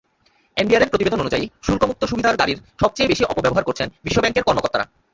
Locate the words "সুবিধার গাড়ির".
2.05-2.59